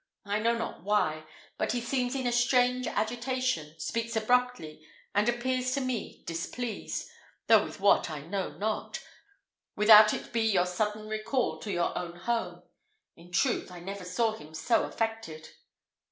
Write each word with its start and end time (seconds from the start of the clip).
I 0.25 0.39
know 0.39 0.57
not 0.57 0.81
why, 0.81 1.25
but 1.59 1.73
he 1.73 1.79
seems 1.79 2.15
in 2.15 2.25
a 2.25 2.31
strange 2.31 2.87
agitation, 2.87 3.79
speaks 3.79 4.15
abruptly, 4.15 4.83
and 5.13 5.29
appears 5.29 5.73
to 5.75 5.79
me 5.79 6.23
displeased, 6.25 7.07
though 7.45 7.63
with 7.63 7.79
what 7.79 8.09
I 8.09 8.21
know 8.21 8.49
not, 8.57 8.99
without 9.75 10.11
it 10.11 10.33
be 10.33 10.41
your 10.41 10.65
sudden 10.65 11.07
recall 11.07 11.59
to 11.59 11.71
your 11.71 11.95
own 11.95 12.15
home. 12.15 12.63
In 13.15 13.31
truth, 13.31 13.69
I 13.71 13.79
never 13.79 14.03
saw 14.03 14.31
him 14.31 14.55
so 14.55 14.85
affected." 14.85 15.49